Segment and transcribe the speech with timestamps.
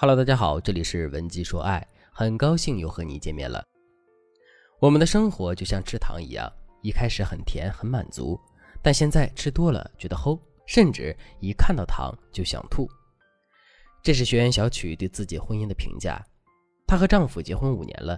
[0.00, 3.66] Hello，大家好，这里是文姬说爱，很高兴又和你见面了。
[4.78, 6.48] 我们的生活就像吃糖一样，
[6.82, 8.38] 一开始很甜很满足，
[8.80, 10.38] 但现在吃多了觉得齁，
[10.68, 12.88] 甚至一看到糖就想吐。
[14.00, 16.24] 这是学员小曲对自己婚姻的评价。
[16.86, 18.16] 她和丈夫结婚五年了，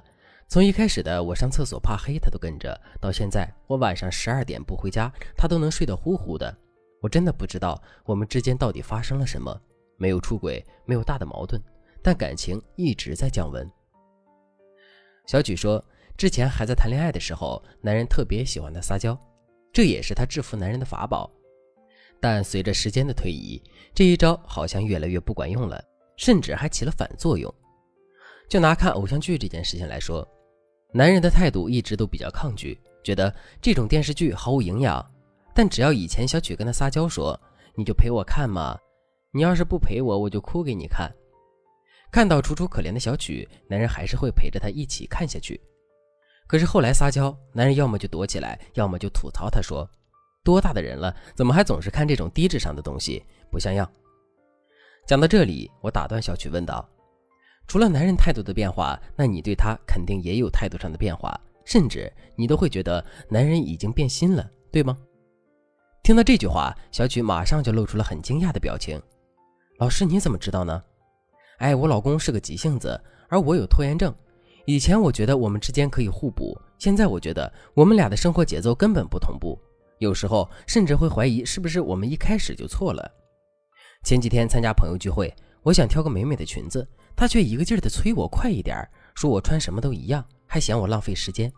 [0.48, 6.54] 从一开始的我上厕所怕黑，她都跟着，到现在我晚上十二点不回家，她都能睡得呼呼的。
[7.00, 9.58] 我真的不知道我们之间到底发生了什么。
[10.00, 11.60] 没有出轨，没有大的矛盾，
[12.02, 13.70] 但感情一直在降温。
[15.26, 15.84] 小曲说，
[16.16, 19.16] 之前还在谈恋爱的时候，男人特别喜欢她撒娇，
[19.70, 21.30] 这也是她制服男人的法宝。
[22.18, 23.62] 但随着时间的推移，
[23.94, 25.84] 这一招好像越来越不管用了，
[26.16, 27.54] 甚至还起了反作用。
[28.48, 30.26] 就拿看偶像剧这件事情来说，
[30.92, 35.04] 男人的态度一直都比较抗拒，觉得这种电视剧毫无营养。
[35.54, 37.38] 但只要以前小曲跟他撒娇说
[37.76, 38.78] ：“你就陪我看嘛。”
[39.32, 41.10] 你要是不陪我，我就哭给你看。
[42.10, 45.60] 看到楚楚可怜的小曲，男人还是会陪着她一起看下去。
[46.48, 49.88] 可是后来撒娇，男人要么就躲起来，要么就吐槽他说
[50.42, 53.88] ：“多大的人了，怎么还总是看这种低智商的东西，不像样。”
[55.06, 56.84] 讲到这里，我打断小曲问道
[57.68, 64.98] ：“除了男人态度的变化，那你对他肯定也有态度上的变化，甚至你都会觉得男人已经变心了，对吗？”
[66.02, 69.00] 听到这句话，小曲马上就露出了很惊讶的表情。
[69.80, 70.82] 老师，你怎么知道呢？
[71.56, 73.00] 哎，我老公是个急性子，
[73.30, 74.14] 而我有拖延症。
[74.66, 79.58] 以前我觉得我们之间可以互补，现在我觉得我们俩的生活节奏根本不同步。
[79.96, 83.10] 有时候甚至会怀疑是不是我们一开始就错了。
[84.04, 86.86] 前几天参加朋友聚会，我想挑个美美的裙子，
[87.16, 91.50] 他却一个劲儿的催我快一点，说我穿什么都一样，还嫌我浪费时间。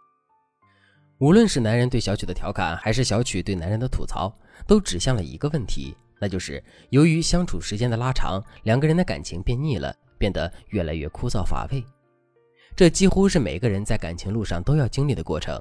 [1.19, 4.33] 无论是男人对小曲的调侃，还是小曲对男人的吐槽，
[4.65, 5.97] 都指向了一个问题。
[6.23, 11.85] 那就是由于相处时间的拉长，两个人的感情变腻了，变得越来越枯燥乏味。
[12.77, 15.61] 这几乎是每个人在感情路上都要经历的过程。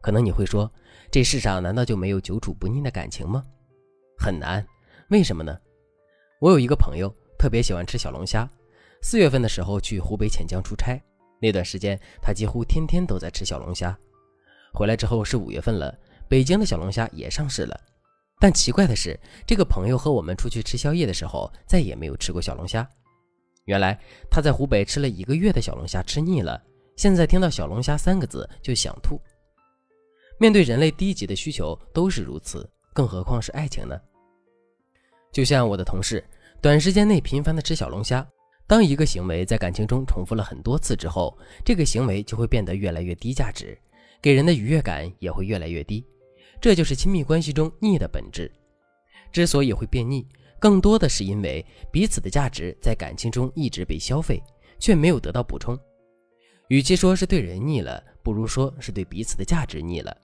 [0.00, 0.72] 可能你会说，
[1.10, 3.42] 这世上难道就没有久处不腻的感情吗？
[4.16, 4.64] 很难。
[5.08, 5.58] 为什么呢？
[6.40, 8.48] 我有一个朋友特别喜欢吃小龙虾，
[9.02, 11.02] 四月份的时候去湖北潜江出差，
[11.40, 13.98] 那段时间他几乎天天都在吃小龙虾。
[14.72, 15.92] 回来之后是五月份了，
[16.28, 17.76] 北京的小龙虾也上市了。
[18.38, 22.88] 但奇怪的是，这个朋友和我们出去吃宵夜的时候，再也没有吃过小龙虾。
[23.64, 23.98] 原来
[24.30, 26.62] 他在湖北吃了一个月的小龙虾，吃腻了，
[26.96, 29.20] 现在听到“小龙虾”三个字就想吐。
[30.38, 33.98] 面对人类低级的需求都是如此，更何况是爱情呢？
[35.32, 36.22] 就像我的同事，
[36.60, 38.26] 短时间内频繁的吃小龙虾，
[38.66, 43.76] 当一个行为在感情中重复了很多次之后，这个行为就会变得越来越低价值，
[44.20, 46.06] 给人的愉悦感也会越来越低。
[46.60, 48.50] 这就是亲密关系中腻的本质。
[49.32, 50.26] 之所以会变腻，
[50.58, 54.42] 更多的是因为彼此的价值在感情中一直被消费，
[54.78, 55.78] 却没有得到补充。
[56.68, 60.16] 与其说是对人腻了，不如说是对彼此的价值腻了。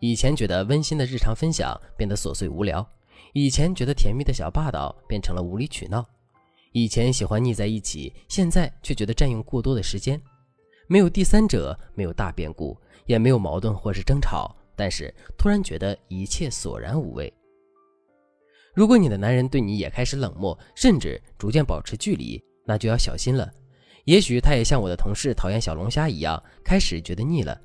[0.00, 2.88] 以前觉得温馨的日常分享变得琐碎无聊，
[3.34, 6.02] 以前觉得甜蜜的小霸道变成了无理取闹，
[6.72, 10.18] 以前喜欢腻在一起，现在却觉得占用过多的时间。
[10.86, 12.74] 没有第三者，没有大变故，
[13.04, 14.56] 也没有矛盾或是争吵。
[14.80, 17.30] 但是突然觉得一切索然无味。
[18.72, 23.52] 如果你的男人对你也开始冷漠，甚至逐渐保持距离，那就要小心了。
[24.06, 27.60] 也许他也像我的同事讨厌小龙虾一样，开始觉得腻了。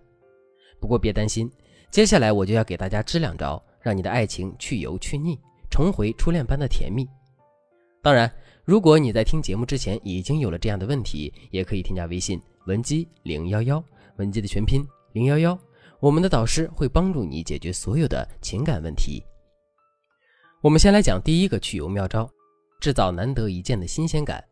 [0.77, 1.49] 不过别担心，
[1.89, 5.39] 接下来我就要给大家支两招，让你的爱情去油去腻，
[5.71, 7.07] 重回初恋般的甜蜜。
[8.03, 8.29] 当然，
[8.65, 13.81] 如果你在听节目之前已经有了这样的问题，也可以添加微信文姬零幺幺，
[14.17, 15.57] 文姬的全拼零幺幺。
[16.00, 19.23] 我们的导师会帮助你解决所有的情感问题。
[20.61, 22.29] 我们先来讲第一个去油妙招，
[22.81, 24.44] 制造难得一见的新鲜感。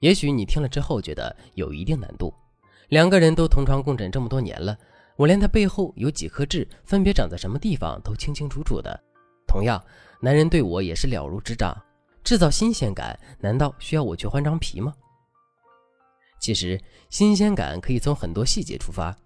[0.00, 2.32] 也许你听了之后觉得有一定难度，
[2.88, 4.76] 两个人都同床共枕这么多年了，
[5.16, 8.98] 我连他背后有几颗痣，分别长在什么地方都清清楚楚的。
[9.46, 9.82] 同样，
[10.20, 11.76] 男人对我也是了如指掌，
[12.24, 14.94] 制造新鲜感，难道需要我去换张皮吗？
[16.40, 16.80] 其实，
[17.10, 19.16] 新鲜感可以从很多细节出发。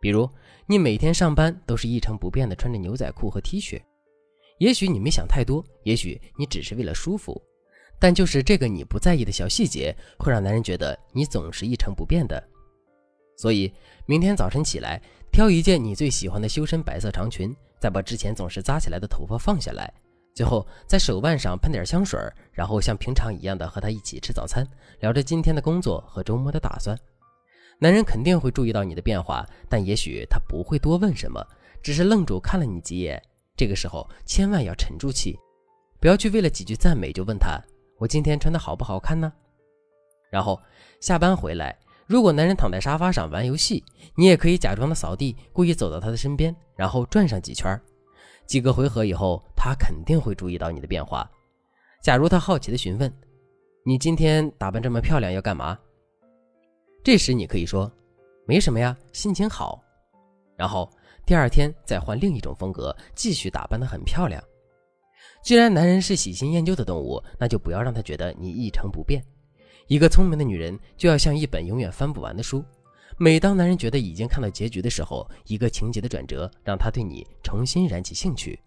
[0.00, 0.28] 比如，
[0.66, 3.82] 你每天上班都是一成不变的穿着牛仔裤和 T 恤，
[4.58, 7.40] 也许你没想太多，也许你只是为了舒服，
[7.98, 12.42] 但就是这个你不在意的小细节，会让男人觉得你总是一成不变的。
[13.36, 13.72] 所以，
[14.06, 15.00] 明天早晨起来，
[15.30, 19.92] 挑一件你最喜欢的修身白色长裙，再把之前总是扎起来的头发放下来，
[20.34, 22.18] 最后在手腕上喷点香水，
[22.52, 24.66] 然后像平常一样的和他一起吃早餐，
[25.00, 26.98] 聊着今天的工作和周末的打算。
[27.78, 31.46] 男人肯定会注意到你的变化，但也许他不会多问什么，
[31.82, 33.22] 只是愣住看了你几眼。
[33.56, 35.38] 这个时候千万要沉住气，
[36.00, 37.60] 不要去为了几句赞美就问他
[37.98, 39.32] ：“我今天穿的好不好看呢？”
[40.30, 40.60] 然后
[41.00, 43.84] 下班回来，如果男人躺在沙发上玩游戏，
[44.14, 47.80] 你也可以假装的扫地，故意走到他的身边，然后转上几圈。
[48.46, 51.30] 几个回合以后，他肯定会注意到你的变化。
[52.02, 53.12] 假如他好奇的询问
[53.84, 55.78] ：“你今天打扮这么漂亮要干嘛？”
[57.06, 57.88] 这时你可以说
[58.48, 59.80] ：“没什么呀，心情好。”
[60.58, 60.90] 然后
[61.24, 64.42] 第二天再换另一种风格，继续打扮得很漂亮。
[65.40, 69.24] 既然男人是喜新厌旧的动物，那就不要让他觉得你一成不变。
[69.86, 72.60] 一个聪明的女人就要像一本永远翻不完的书。
[73.16, 78.58] 每当男人觉得已经看到结局的时候，一个情节的转折让他对你重新燃起兴趣。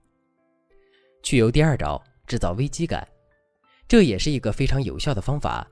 [1.21, 3.05] 去油第二招，制造危机感，
[3.85, 5.69] 这也是一个非常有效的方法。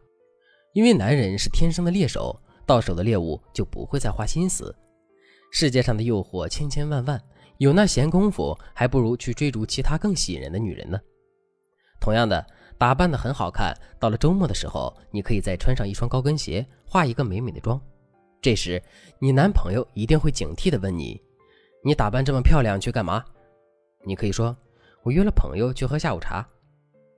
[0.73, 2.37] 因为男人是天生的猎手，
[2.67, 4.75] 到手的猎物就不会再花心思。
[5.51, 7.19] 世界上的诱惑千千万万，
[7.57, 10.99] 有那闲工夫，还不如去追逐其他更吸引人的女人呢。
[11.99, 12.45] 同样的。
[12.79, 17.81] 打扮的很好看，到了周末的时候，你可以再穿上一双高跟鞋，化一个美美的妆。
[18.39, 18.79] 这时，
[19.17, 21.19] 你男朋友一定会警惕地问你
[21.83, 23.25] ：“你打扮这么漂亮去干嘛？”
[24.05, 24.55] 你可以说
[25.01, 26.47] ：“我约了朋友去喝下午茶。”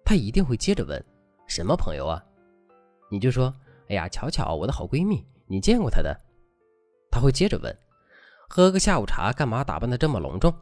[0.05, 1.05] 他一定会接着问
[1.45, 2.23] ：“什么朋友啊？”
[3.11, 3.53] 你就说
[3.91, 6.15] ：“哎呀，巧巧，我的好闺蜜，你见过他的？”
[7.11, 7.75] 他会接着问
[8.47, 9.63] ：“喝个下午茶干嘛？
[9.63, 10.53] 打扮的这么隆重？”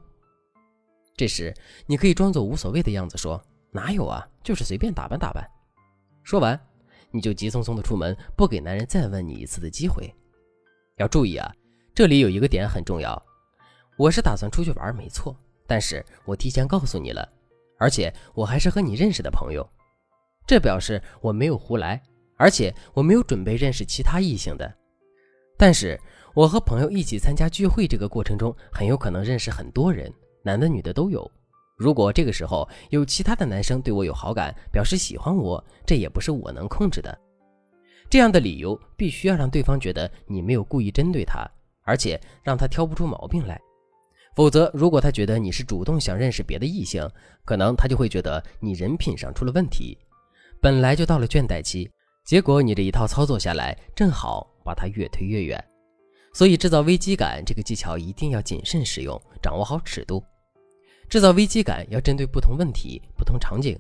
[1.16, 1.54] 这时，
[1.86, 3.40] 你可以装作无所谓的样子说。
[3.70, 5.46] 哪有啊，就是随便打扮打扮。
[6.24, 6.60] 说完，
[7.12, 10.12] 你就急匆匆的出门，不给男人再问你一次的机会。
[10.96, 11.54] 要注意啊，
[11.94, 13.22] 这里有一个点很重要。
[13.98, 15.36] 我是打算出去玩，没错，
[15.68, 17.28] 但是我提前告诉你了，
[17.78, 19.70] 而且我还是和你认识的朋友，
[20.48, 22.02] 这表示我没有胡来，
[22.38, 24.74] 而且我没有准备认识其他异性的。
[25.58, 26.00] 但是
[26.34, 30.14] 我和朋友一起参加聚会这个过程中，很有可能认识很多人，
[30.44, 31.30] 男的女的都有。
[31.76, 37.18] 如果这个时候有其他的男生对我有好感，表示喜欢我，这也不是我能控制的。
[38.10, 41.46] 这样的理由必须要让对方觉得你没有故意针对他，
[41.84, 43.60] 而且让他挑不出毛病来。
[44.36, 47.10] 否则，如果他觉得你是主动想认识别的异性，
[47.44, 49.98] 可能他就会觉得你人品上出了问题。
[50.62, 51.90] 本来就到了倦怠期，
[52.28, 55.64] 结果你这一套操作下来，正好把他越推越远。
[56.34, 60.22] 所以，制造危机感这个技巧一定要谨慎使用，掌握好尺度。
[61.08, 63.80] 制造危机感要针对不同问题、不同场景。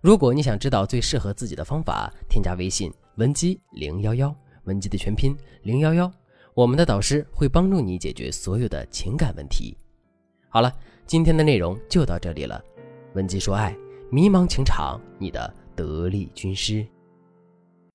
[0.00, 4.32] 如果你想知道最适合自己的方法，添加微信文姬零幺幺，
[4.66, 6.08] 文姬的全拼零幺幺，
[6.54, 9.76] 我们的导师会帮助你解决所有的情感问题。
[10.48, 10.72] 好了，
[11.08, 12.62] 今天的内容就到这里了。
[13.14, 13.76] 文姬说爱，
[14.12, 16.86] 迷茫情场，你的得力军师。